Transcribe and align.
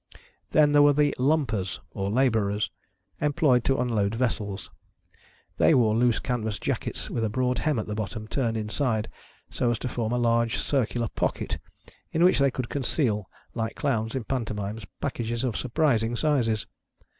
Then 0.49 0.71
there 0.71 0.81
were 0.81 0.93
the 0.93 1.13
Lumpers, 1.19 1.79
or 1.91 2.09
labourers 2.09 2.71
employed 3.21 3.63
to 3.65 3.77
unload 3.77 4.15
vessels. 4.15 4.71
They 5.57 5.75
wore 5.75 5.95
loose 5.95 6.17
canvas 6.17 6.57
jackets 6.57 7.11
with 7.11 7.23
a 7.23 7.29
broad 7.29 7.59
hem 7.59 7.77
in 7.77 7.85
the 7.85 7.93
bottom, 7.93 8.27
turned 8.27 8.57
inside, 8.57 9.09
so 9.51 9.69
as 9.69 9.77
to 9.77 9.87
form 9.87 10.11
a 10.11 10.17
large 10.17 10.57
circular 10.57 11.07
pocket 11.09 11.59
in 12.11 12.23
which 12.23 12.39
they 12.39 12.49
could 12.49 12.67
conceal, 12.67 13.29
like 13.53 13.75
clowns 13.75 14.15
in 14.15 14.23
pantomimes, 14.23 14.85
packages 15.01 15.43
of 15.43 15.55
surprising 15.55 16.15
sizes. 16.15 16.65